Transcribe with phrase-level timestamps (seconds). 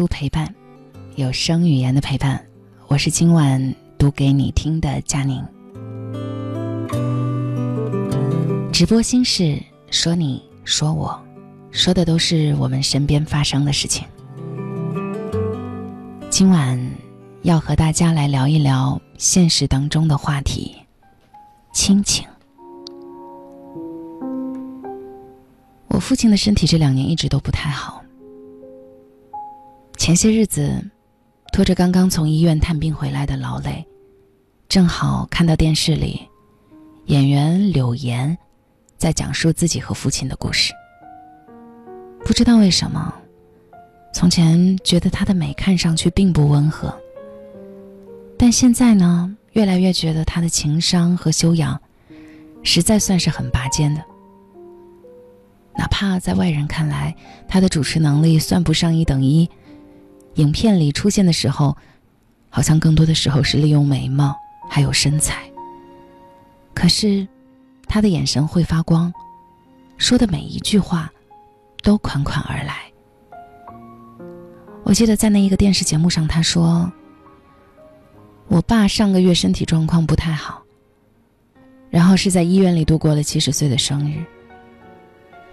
[0.00, 0.48] 书陪伴，
[1.16, 2.42] 有声语言的陪伴。
[2.88, 5.44] 我是今晚读给你听的佳宁。
[8.72, 11.22] 直播心事，说你说我，
[11.70, 14.06] 说的都是我们身边发生的事情。
[16.30, 16.80] 今晚
[17.42, 20.74] 要和大家来聊一聊现实当中的话题——
[21.74, 22.26] 亲情。
[25.88, 27.99] 我父亲的身体这两年一直都不太好。
[30.00, 30.82] 前些日子，
[31.52, 33.86] 拖着刚刚从医院探病回来的劳累，
[34.66, 36.26] 正好看到电视里
[37.04, 38.36] 演员柳岩
[38.96, 40.72] 在讲述自己和父亲的故事。
[42.24, 43.12] 不知道为什么，
[44.14, 46.98] 从前觉得她的美看上去并不温和，
[48.38, 51.78] 但现在呢，越来越觉得她的情商和修养，
[52.62, 54.02] 实在算是很拔尖的。
[55.76, 57.14] 哪怕在外人看来，
[57.46, 59.46] 她的主持能力算不上一等一。
[60.34, 61.76] 影片里出现的时候，
[62.48, 64.34] 好像更多的时候是利用美貌
[64.68, 65.42] 还有身材。
[66.72, 67.26] 可是，
[67.86, 69.12] 他的眼神会发光，
[69.98, 71.12] 说的每一句话，
[71.82, 72.76] 都款款而来。
[74.84, 76.90] 我记得在那一个电视节目上，他说
[78.48, 80.62] ：“我爸上个月身体状况不太好，
[81.90, 84.24] 然后是在医院里度过了七十岁的生日。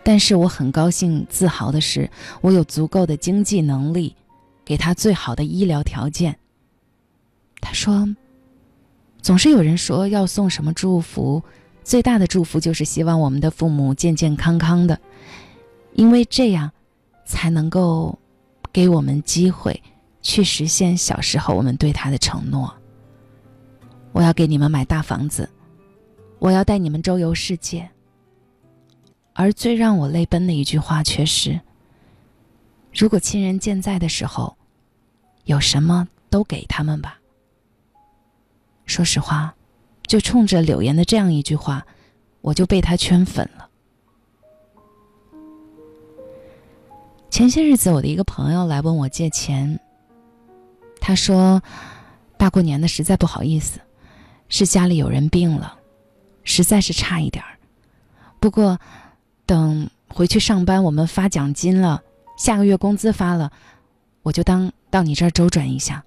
[0.03, 2.09] 但是我很高兴、自豪的是，
[2.41, 4.15] 我有足够的经济能力。”
[4.67, 6.37] 给他最好的医疗条件。
[7.61, 8.05] 他说
[9.23, 11.41] ：“总是有人说要送什么祝福，
[11.85, 14.99] 最大的祝福就是希望我们的父母健健康康的，
[15.93, 16.69] 因为这样，
[17.25, 18.19] 才能够
[18.73, 19.81] 给我们机会
[20.21, 22.75] 去实现小时候我们对他的承诺。
[24.11, 25.49] 我要给你们买大房子，
[26.39, 27.89] 我要带你们周游世界。
[29.31, 31.57] 而最让我泪奔的一句话却是：
[32.93, 34.53] 如果亲人健在的时候。”
[35.47, 37.17] 有什么都给他们吧。
[38.85, 39.55] 说实话，
[40.05, 41.85] 就冲着柳岩的这样一句话，
[42.41, 43.69] 我就被他圈粉了。
[47.29, 49.79] 前些日子，我的一个朋友来问我借钱。
[50.99, 51.61] 他说，
[52.37, 53.79] 大过年的实在不好意思，
[54.49, 55.77] 是家里有人病了，
[56.43, 57.57] 实在是差一点儿。
[58.41, 58.77] 不过，
[59.45, 62.03] 等回去上班，我们发奖金了，
[62.37, 63.49] 下个月工资发了，
[64.23, 64.69] 我就当。
[64.89, 66.03] 到你这儿周转一下。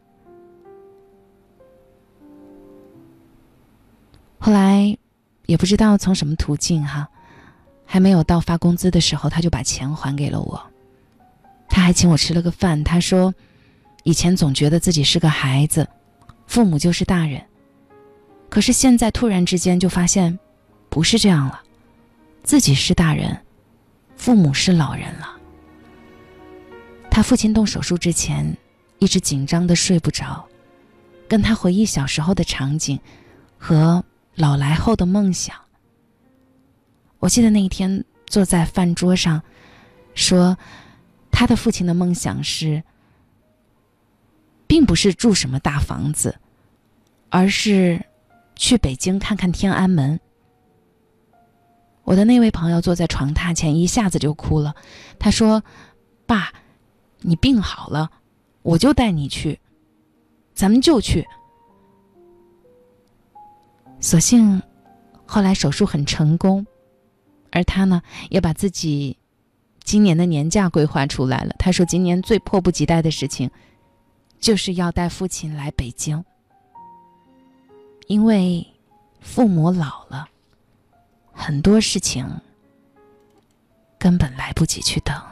[4.39, 4.97] 后来，
[5.47, 7.07] 也不知道从什么途径哈，
[7.85, 10.71] 还没有到发工资的时候，他就把钱还给了我。
[11.69, 12.83] 他还请我吃了个饭。
[12.83, 13.35] 他说，
[14.03, 15.87] 以前总觉得自己是个孩子，
[16.47, 17.45] 父母就是大人。
[18.49, 20.37] 可是现在突然之间就发现，
[20.89, 21.61] 不是这样了，
[22.43, 23.39] 自己是大人，
[24.17, 25.37] 父母是老人了。
[27.11, 28.57] 他父亲动手术之前。
[29.01, 30.47] 一直紧张的睡不着，
[31.27, 33.01] 跟他回忆小时候的场景，
[33.59, 34.05] 和
[34.37, 35.57] 老来后的梦想。
[37.19, 39.43] 我记得那一天坐在饭桌上，
[40.15, 40.57] 说
[41.31, 42.83] 他的父亲的梦想是，
[44.67, 46.39] 并不是住什么大房子，
[47.31, 48.05] 而是
[48.55, 50.21] 去北京看看天安门。
[52.05, 54.75] 我的那位朋友坐在床榻前，一下子就哭了。
[55.19, 55.63] 他说
[56.27, 56.53] ：“爸，
[57.21, 58.11] 你病好了。”
[58.63, 59.59] 我就带你去，
[60.55, 61.27] 咱们就去。
[64.01, 64.63] 所幸，
[65.27, 66.67] 后来手术很成功，
[67.51, 69.17] 而他呢，也把自己
[69.83, 71.55] 今年的年假规划出来了。
[71.59, 73.51] 他说，今年最迫不及待的事情，
[74.39, 76.25] 就是要带父亲来北京，
[78.07, 78.67] 因为
[79.21, 80.29] 父母老了，
[81.33, 82.27] 很多事情
[83.99, 85.30] 根本来不及去等。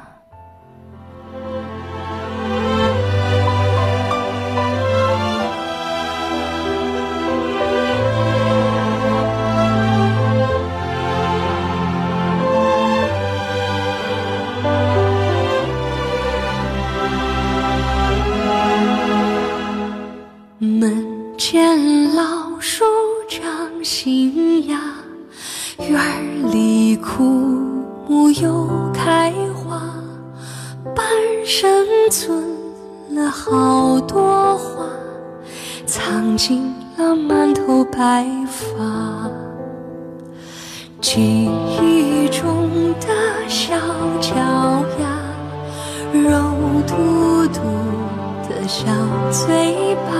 [48.89, 48.95] 的小
[49.31, 50.11] 嘴巴，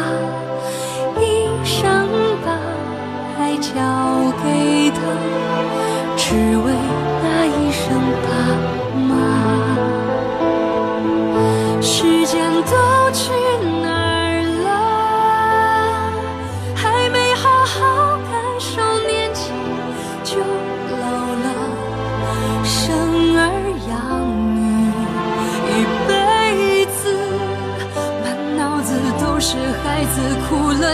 [1.19, 1.25] 一
[1.65, 2.07] 生
[2.45, 2.47] 把
[3.39, 3.73] 爱交
[4.45, 5.01] 给他，
[6.17, 6.27] 只
[6.59, 6.67] 为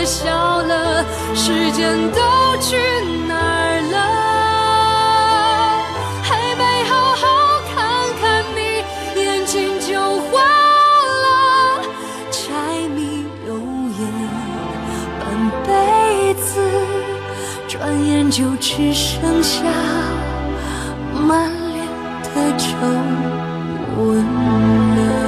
[0.05, 1.03] 笑了，
[1.35, 2.21] 时间都
[2.61, 2.77] 去
[3.27, 3.97] 哪儿了？
[6.23, 7.25] 还没好好
[7.75, 7.75] 看
[8.21, 8.59] 看你，
[9.19, 9.91] 眼睛就
[10.29, 10.43] 花
[11.25, 11.27] 了，
[12.31, 12.43] 柴
[12.95, 13.51] 米油
[13.99, 14.01] 盐
[15.21, 15.25] 半
[15.67, 15.69] 辈
[16.35, 16.47] 子，
[17.67, 17.73] 转
[18.07, 19.63] 眼就只剩下
[21.27, 21.89] 满脸
[22.23, 22.65] 的皱
[23.97, 24.05] 纹
[24.97, 25.24] 了。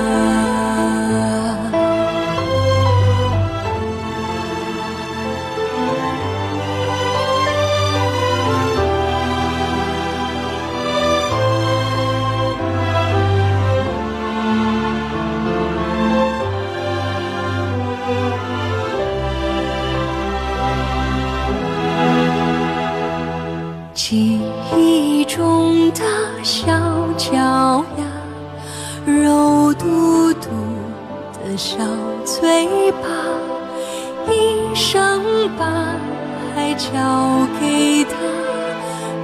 [36.76, 38.12] 交给他，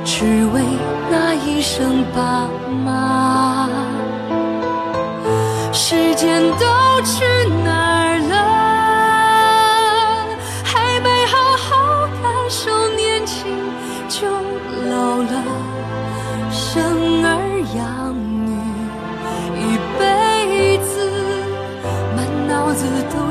[0.04, 0.62] 只为
[1.10, 2.48] 那一声爸
[2.84, 3.01] 妈。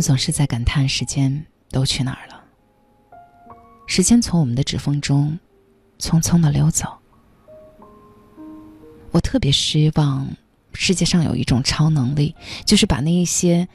[0.00, 2.42] 总是在感叹时间都去哪儿了。
[3.86, 5.38] 时间从我们的指缝中
[5.98, 6.96] 匆匆的溜走。
[9.10, 10.28] 我特别希望
[10.72, 13.68] 世界上有一种超能力，就是把那一些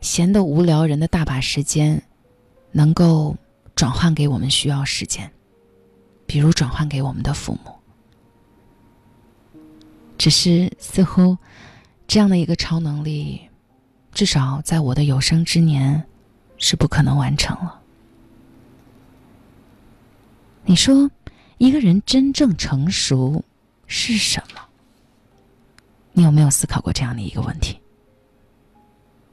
[0.00, 2.02] 闲得无聊人的大把时间，
[2.72, 3.36] 能够
[3.74, 5.30] 转换给我们需要时间，
[6.26, 7.72] 比如转换给我们的父母。
[10.16, 11.36] 只是似乎
[12.06, 13.47] 这样的一个超能力。
[14.18, 16.04] 至少在我的有生之年，
[16.56, 17.80] 是不可能完成了。
[20.64, 21.08] 你说，
[21.58, 23.44] 一个人真正成熟
[23.86, 24.60] 是什么？
[26.10, 27.80] 你有没有思考过这样的一个问题？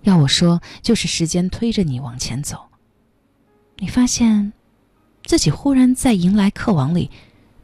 [0.04, 2.64] 要我说，就是时间推着你往前走，
[3.78, 4.54] 你发现
[5.24, 7.10] 自己忽然在迎来客网里，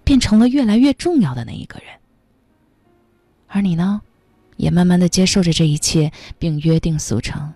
[0.04, 2.00] 变成了越来越重要的那一个人，
[3.46, 4.02] 而你呢？
[4.58, 7.54] 也慢慢的接受着这一切，并约定俗成。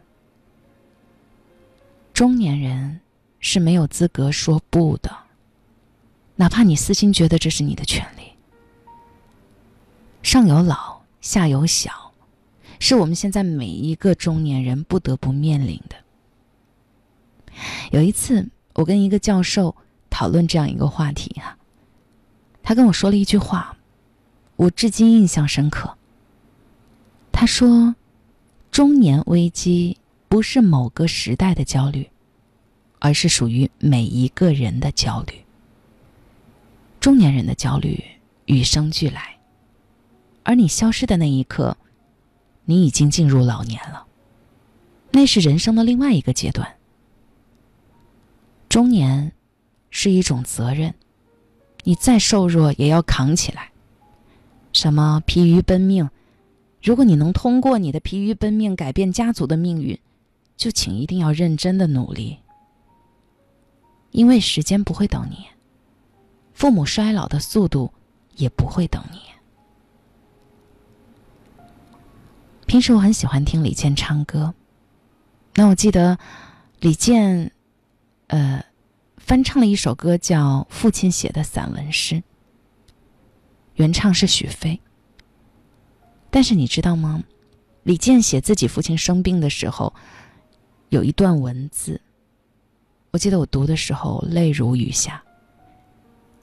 [2.14, 3.02] 中年人
[3.40, 5.16] 是没有资格说不的，
[6.36, 8.24] 哪怕你私心觉得这是你的权利。
[10.24, 12.14] 上有老，下有小，
[12.80, 15.96] 是我们现在每一个中年人不得不面临的。
[17.92, 19.76] 有一次，我跟一个教授
[20.10, 21.58] 讨论这样一个话题哈、
[22.64, 23.78] 他跟我说了一句话，
[24.56, 25.98] 我至今印象深刻。
[27.38, 27.94] 他说
[28.72, 29.98] ：“中年危机
[30.30, 32.10] 不是某个时代的焦虑，
[33.00, 35.34] 而是属于每一个人的焦虑。
[37.02, 38.02] 中年人的焦虑
[38.46, 39.38] 与生俱来，
[40.44, 41.76] 而你消失的那一刻，
[42.64, 44.08] 你已经进入老年了。
[45.12, 46.78] 那是人生的另外一个阶段。
[48.70, 49.34] 中年
[49.90, 50.96] 是一种责任，
[51.84, 53.72] 你再瘦弱也要扛起来。
[54.72, 56.10] 什么疲于奔命？
[56.86, 60.00] 如果你能通过你的疲于奔命改变家族的命运，
[60.56, 62.38] 就请一定要认真的努力，
[64.12, 65.48] 因为时间不会等你，
[66.54, 67.92] 父母衰老的速度
[68.36, 69.18] 也不会等你。
[72.68, 74.54] 平时我很喜欢听李健唱歌，
[75.56, 76.20] 那我记得
[76.82, 77.52] 李健，
[78.28, 78.64] 呃，
[79.18, 82.16] 翻唱了一首歌叫《父亲写的散文诗》。
[83.74, 84.80] 原唱是许飞，
[86.36, 87.24] 但是你知道吗？
[87.84, 89.94] 李健写自己父亲生病的时候，
[90.90, 92.02] 有一段文字，
[93.12, 95.24] 我记得我读的时候泪如雨下。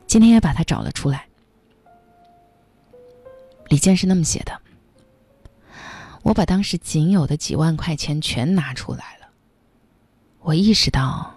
[0.06, 1.26] 今天也把它找了出来。
[3.68, 4.58] 李健是那么写的
[6.25, 9.28] ：“我把当时仅有的几万块钱全拿出来了，
[10.40, 11.34] 我意识到，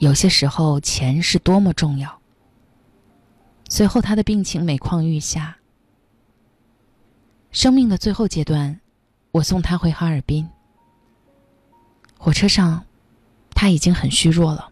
[0.00, 2.20] 有些时候钱是多么重要。”
[3.70, 5.56] 随后，他的病情每况愈下。
[7.54, 8.80] 生命的最后阶段，
[9.30, 10.50] 我送他回哈尔滨。
[12.18, 12.84] 火车上，
[13.50, 14.70] 他已经很虚弱了。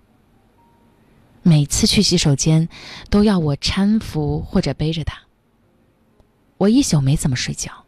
[1.43, 2.69] 每次去洗手间，
[3.09, 5.17] 都要我搀扶或者背着他。
[6.57, 7.85] 我一宿没怎么睡觉。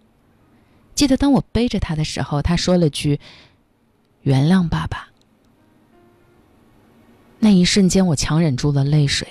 [0.94, 3.18] 记得当我背着他的时候，他说了句
[4.22, 5.08] ：“原谅爸爸。”
[7.40, 9.26] 那一瞬间，我强忍住了泪水。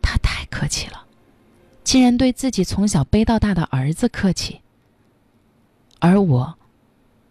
[0.00, 0.99] 他太客气了，
[1.90, 4.60] 竟然对自己从小背到大的儿子客气，
[5.98, 6.56] 而我，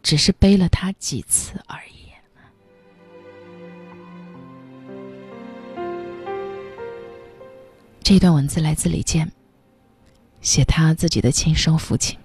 [0.04, 2.12] 只是背了他几次而已。
[8.04, 9.32] 这段文字来自李健，
[10.42, 12.20] 写他自己的亲生父亲。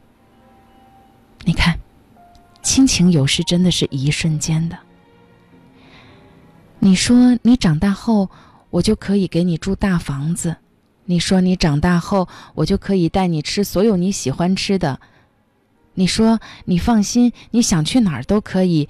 [1.45, 1.79] 你看，
[2.65, 4.77] 亲情有时真的是一瞬间的。
[6.81, 8.29] 你说你长大后。
[8.71, 10.57] 我就可以给你住大房子，
[11.07, 15.01] 你说你长大后，我就可以带你吃所有你喜欢吃的。
[15.95, 18.89] 你说你放心，你想去哪儿都可以，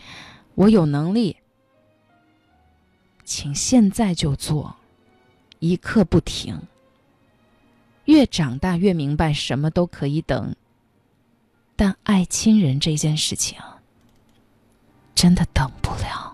[0.55, 1.37] 我有能力，
[3.25, 4.77] 请现在就做，
[5.59, 6.63] 一刻不停。
[8.05, 10.55] 越长大越明白，什么都可以等，
[11.75, 13.59] 但爱亲人这件事情，
[15.15, 16.34] 真的等不了。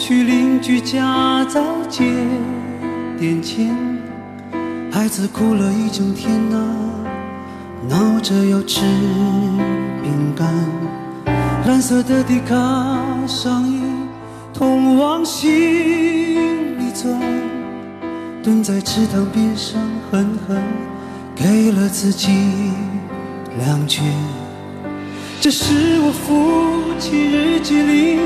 [0.00, 2.02] 去邻居家再借
[3.18, 3.68] 点钱，
[4.90, 6.56] 孩子哭了一整天呐，
[7.86, 8.80] 闹着要吃
[10.02, 10.48] 饼干。
[11.66, 12.56] 蓝色的迪卡
[13.26, 13.82] 上衣
[14.54, 15.50] 通往心
[16.78, 17.20] 里钻，
[18.42, 19.78] 蹲在池塘边上
[20.10, 20.62] 狠狠
[21.36, 22.30] 给了自己
[23.58, 24.02] 两拳。
[25.42, 28.18] 这是我父亲日记里。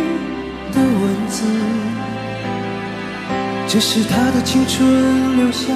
[0.75, 1.45] 的文字，
[3.69, 5.73] 这是他的青春留下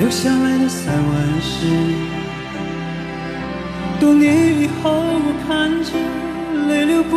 [0.00, 1.66] 留下来的散文诗。
[4.00, 5.92] 多年以后，我看着
[6.68, 7.16] 泪流不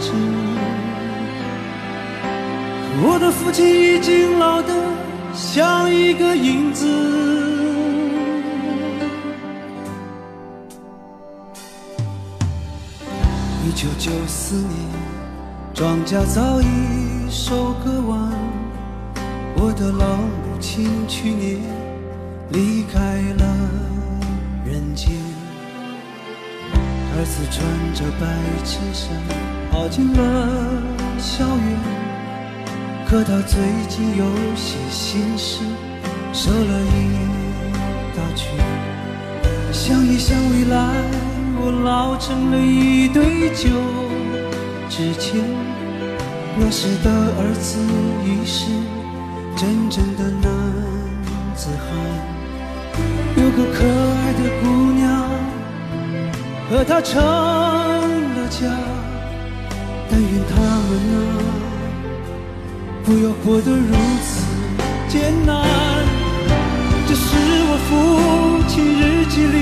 [0.00, 0.10] 止。
[3.00, 4.74] 我的父亲已经老得
[5.34, 6.86] 像一个影子。
[13.64, 15.07] 一九九四年。
[15.78, 18.32] 庄稼早已收割完，
[19.54, 21.60] 我的老母亲去年
[22.50, 22.98] 离开
[23.38, 23.46] 了
[24.64, 25.12] 人间。
[27.14, 27.62] 儿子穿
[27.94, 28.26] 着白
[28.64, 29.16] 衬衫
[29.70, 30.18] 跑进了
[31.16, 31.78] 校园，
[33.06, 35.62] 可他最近有些心事，
[36.32, 37.14] 瘦了一
[38.16, 38.52] 大圈。
[39.72, 40.76] 想一想未来，
[41.62, 43.68] 我老成了一堆旧
[44.88, 45.67] 纸钱。
[46.60, 47.78] 那时的儿子
[48.24, 48.66] 已是
[49.56, 50.44] 真正的男
[51.54, 51.86] 子汉，
[53.36, 55.00] 有个可爱的姑娘
[56.68, 58.58] 和他成了家。
[60.10, 61.16] 但愿他们啊，
[63.04, 64.28] 不要活得如此
[65.08, 65.50] 艰难。
[67.06, 67.26] 这是
[67.70, 67.90] 我父
[68.68, 69.56] 亲日记里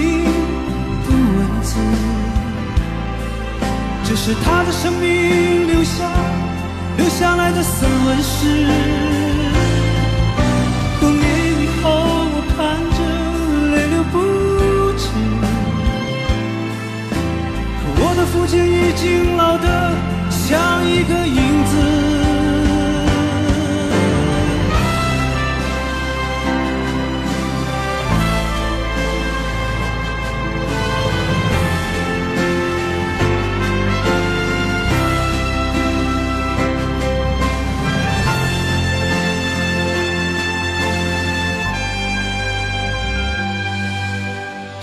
[1.05, 1.71] 的文字，
[4.03, 6.05] 这是他的生命留下
[6.97, 8.67] 留下来的散文诗。
[11.01, 11.23] 多年
[11.63, 11.85] 以后，
[12.33, 12.57] 我看
[12.97, 12.99] 着
[13.75, 14.15] 泪流不
[14.97, 15.05] 止，
[17.81, 19.67] 可我的父亲已经老得。
[20.49, 21.73] 像一个影子，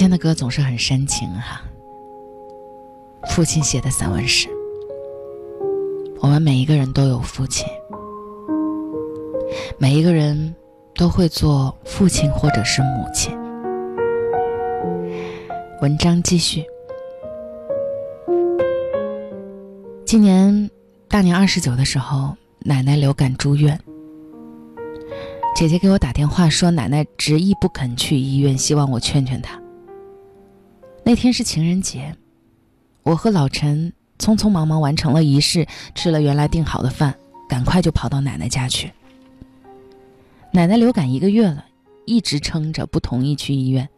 [0.00, 1.60] 今天的歌总是很煽情哈。
[3.28, 4.48] 父亲写的散文诗，
[6.22, 7.66] 我们每一个人都有父亲，
[9.76, 10.54] 每一个人
[10.94, 13.38] 都会做父亲或者是母亲。
[15.82, 16.64] 文章继续。
[20.06, 20.70] 今年
[21.08, 23.78] 大年二十九的时候，奶奶流感住院。
[25.54, 29.59] 姐姐给我打电话说，奶奶执意不肯去医院，希望我劝劝她。
[31.02, 32.14] 那天是情人节，
[33.02, 37.14] 我和老陈匆匆忙忙完成了仪式，吃了原来订好的饭，
[37.48, 38.92] 赶快就跑到奶奶家去。
[40.52, 41.64] 奶奶流感一个月了，
[42.06, 43.88] 一直撑着不同意去医院。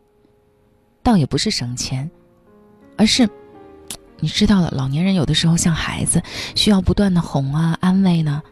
[1.02, 2.08] 倒也不是省钱，
[2.96, 3.28] 而是，
[4.20, 6.22] 你知道的，老年人有的时候像孩子，
[6.54, 8.42] 需要不断的哄啊安慰呢。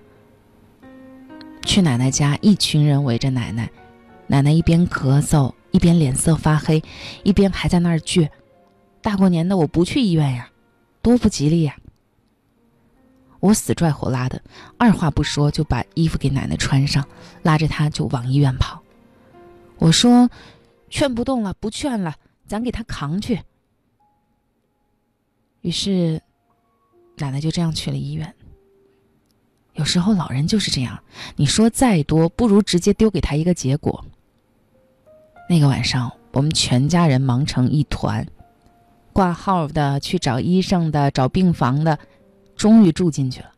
[1.65, 3.71] 去奶奶家，一群人围着奶奶，
[4.27, 6.83] 奶奶一边咳嗽，一边脸色发黑，
[7.23, 8.29] 一边还在那儿倔。
[9.03, 10.51] 大过年的，我不去医院呀，
[11.03, 11.77] 多不吉利呀！
[13.41, 14.43] 我死拽活拉的，
[14.77, 17.03] 二话不说就把衣服给奶奶穿上，
[17.43, 18.83] 拉着她就往医院跑。
[19.79, 20.29] 我说
[20.91, 22.15] ：“劝不动了，不劝了，
[22.47, 23.41] 咱给她扛去。”
[25.63, 26.21] 于是，
[27.17, 28.35] 奶奶就这样去了医院。
[29.73, 31.03] 有时候老人就是这样，
[31.37, 34.05] 你说再多，不如直接丢给他一个结果。
[35.49, 38.27] 那个晚上，我们全家人忙成一团。
[39.13, 41.99] 挂号的，去找医生的，找病房的，
[42.57, 43.53] 终于住进去了。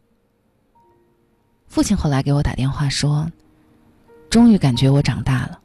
[1.67, 3.31] 父亲后来给我打电话说，
[4.29, 5.61] 终于感觉我长大了，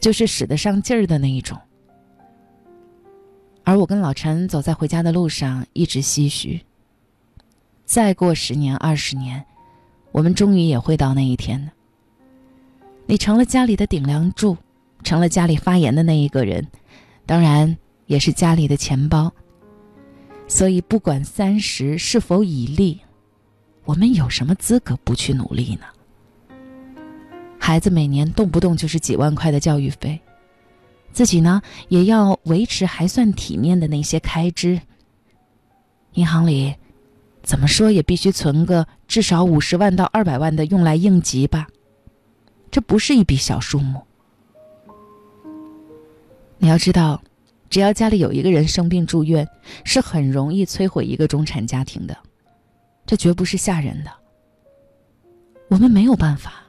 [0.00, 1.58] 就是使得上劲儿的那一种。
[3.64, 6.64] 而我跟老陈走在回家的路上，一直唏嘘。
[7.84, 9.44] 再过十年、二十年，
[10.12, 11.72] 我们终于也会到那一天的。
[13.06, 14.56] 你成了家里的顶梁柱，
[15.02, 16.66] 成了家里发言的那一个人，
[17.26, 17.76] 当然
[18.08, 19.32] 也是家里的钱包。
[20.48, 22.98] 所以，不管三十是否已立，
[23.84, 25.86] 我们有什么资格不去努力呢？
[27.58, 30.18] 孩子每年动不动就是几万块的教育费，
[31.12, 34.80] 自己呢也要维持还算体面的那些开支。
[36.14, 36.74] 银行里
[37.42, 41.68] 怎么说也必须存个至少五十万到二百万的用来应急吧，
[42.70, 44.00] 这不是一笔小数目。
[46.56, 47.20] 你要知道。
[47.68, 49.46] 只要家里有一个人生病住院，
[49.84, 52.16] 是很容易摧毁一个中产家庭的，
[53.06, 54.10] 这绝不是吓人的。
[55.68, 56.64] 我们没有办法，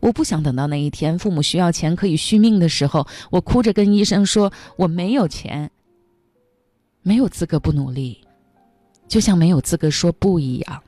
[0.00, 5.70] 我不想等到那一天父母需要钱可以续命的时候，我哭着跟医生说我没有钱，
[7.02, 8.26] 没有资格不努力，
[9.06, 10.82] 就像没有资格说不一样。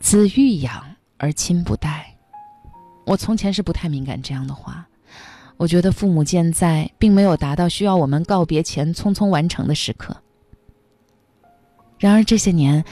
[0.00, 0.84] 子欲养
[1.18, 2.16] 而亲不待，
[3.06, 4.85] 我从前是不太敏感这样的话。
[5.58, 10.14] 我觉得父母健在，并没有达到需要我们告别前匆匆完成的时刻。
[11.98, 12.84] 然而这些年，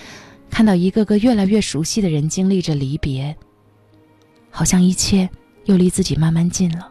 [0.48, 3.36] 看到一个个越来越熟悉的人经历着离别，
[4.50, 5.28] 好像一切
[5.66, 6.90] 又离自己慢慢近了。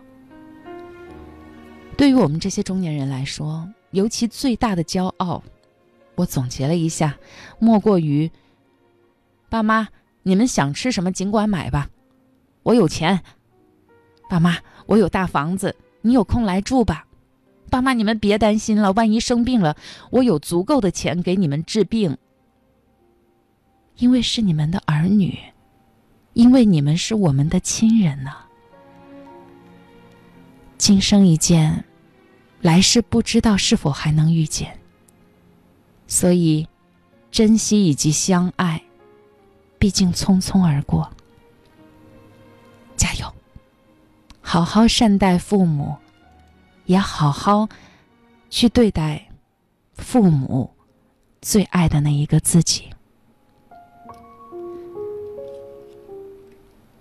[1.98, 5.42] 对于我们这些中年人来说，尤其最大的骄傲，
[6.14, 7.18] 我总结了一下，
[7.58, 8.30] 莫过于：
[9.50, 9.88] 爸妈，
[10.22, 11.90] 你们想吃什么尽管买吧，
[12.62, 13.24] 我有钱。
[14.30, 14.58] 爸妈。
[14.86, 17.06] 我有大房子，你有空来住吧。
[17.70, 19.76] 爸妈，你们别担心了，万一生病了，
[20.12, 22.18] 我有足够的钱给你们治病。
[23.98, 25.38] 因为是你们的儿女，
[26.34, 28.32] 因为你们是我们的亲人呢。
[30.78, 31.86] 今生一见，
[32.62, 34.80] 来世不知道是否还能遇见。
[36.08, 36.68] 所以，
[37.32, 38.84] 珍惜以及相爱，
[39.80, 41.10] 毕竟匆匆而过。
[42.96, 43.34] 加油！
[44.46, 45.96] 好好善待父母，
[46.86, 47.68] 也好好
[48.50, 49.30] 去对待
[49.96, 50.70] 父母
[51.42, 52.90] 最爱的那一个自己。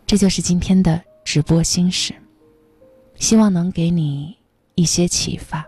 [0.07, 2.15] 这就是今天的直播心事，
[3.17, 4.37] 希望能给你
[4.77, 5.67] 一些启发。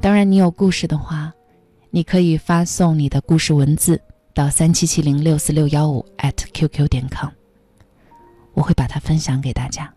[0.00, 1.32] 当然，你有故事的话，
[1.90, 4.00] 你可以发送你的故事文字
[4.32, 7.30] 到三七七零六四六幺五 @QQ 点 com，
[8.54, 9.92] 我会把它分享给大家。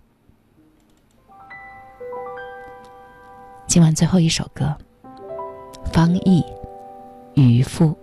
[3.67, 4.73] 今晚最后一首歌，
[5.91, 6.41] 方毅
[7.41, 7.97] 《渔父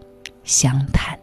[0.44, 1.18] 相谈》。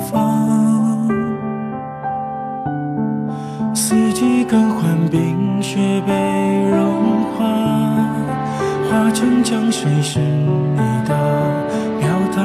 [0.00, 1.08] 方
[3.74, 6.12] 四季更换冰雪被
[6.70, 7.44] 融化
[8.88, 10.76] 化成江水是你
[11.06, 11.14] 的
[12.00, 12.42] 表达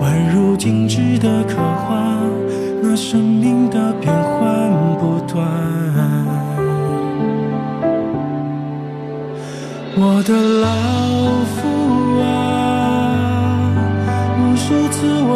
[0.00, 2.20] 宛如静止的刻画
[2.82, 5.72] 那生命的变幻不断。
[9.94, 11.41] 我的老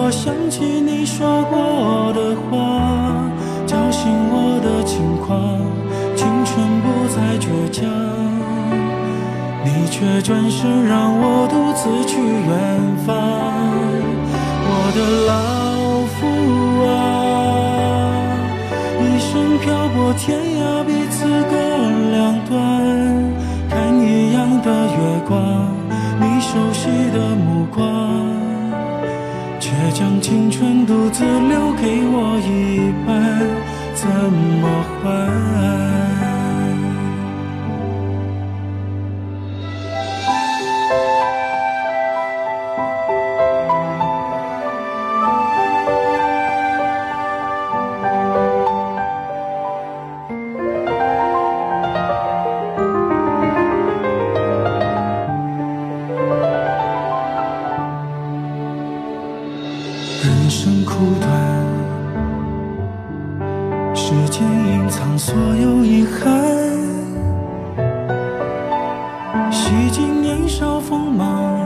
[0.07, 3.29] 我想起你说过的话
[3.67, 5.59] 叫醒我的轻狂
[6.15, 7.83] 青春不再倔强。
[9.65, 13.19] 你却转身让我独自去远方。
[14.69, 15.35] 我的老
[16.15, 16.19] 父
[16.87, 16.89] 啊
[19.03, 21.55] 一生漂泊天涯彼此各
[22.13, 22.55] 两端
[23.69, 25.35] 看一样的月光
[26.21, 28.36] 你熟悉的目光。
[29.67, 33.37] 却将青春独自留给我一半
[33.97, 36.26] 怎么还？
[69.91, 71.59] 尽年少锋芒，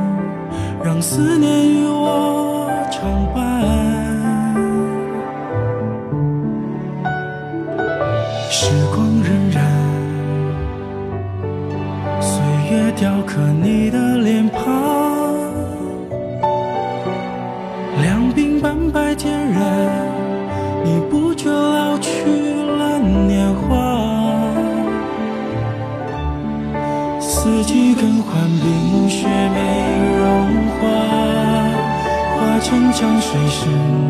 [0.82, 3.40] 让思念与我常伴。
[8.48, 9.58] 时光荏苒，
[12.20, 14.62] 岁月雕刻你的脸庞，
[18.00, 19.60] 两鬓斑白渐染，
[20.84, 21.89] 你不觉老
[32.70, 34.09] 长江水深。